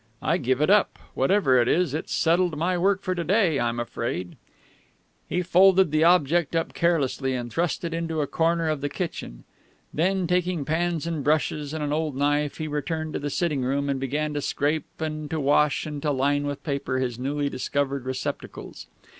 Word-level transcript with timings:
"I 0.23 0.37
give 0.39 0.61
it 0.61 0.71
up. 0.71 0.97
Whatever 1.13 1.61
it 1.61 1.67
is, 1.67 1.93
it's 1.93 2.11
settled 2.11 2.57
my 2.57 2.75
work 2.75 3.03
for 3.03 3.13
today, 3.13 3.59
I'm 3.59 3.79
afraid" 3.79 4.35
He 5.29 5.43
folded 5.43 5.91
the 5.91 6.03
object 6.03 6.55
up 6.55 6.73
carelessly 6.73 7.35
and 7.35 7.51
thrust 7.53 7.83
it 7.85 7.93
into 7.93 8.19
a 8.21 8.25
corner 8.25 8.67
of 8.67 8.81
the 8.81 8.89
kitchen; 8.89 9.43
then, 9.93 10.25
taking 10.25 10.65
pans 10.65 11.05
and 11.05 11.23
brushes 11.23 11.71
and 11.71 11.83
an 11.83 11.93
old 11.93 12.15
knife, 12.15 12.57
he 12.57 12.67
returned 12.67 13.13
to 13.13 13.19
the 13.19 13.29
sitting 13.29 13.61
room 13.61 13.89
and 13.91 13.99
began 13.99 14.33
to 14.33 14.41
scrape 14.41 14.87
and 14.99 15.29
to 15.29 15.39
wash 15.39 15.85
and 15.85 16.01
to 16.01 16.09
line 16.09 16.47
with 16.47 16.63
paper 16.63 16.97
his 16.97 17.19
newly 17.19 17.47
discovered 17.47 18.03
receptacles. 18.03 18.87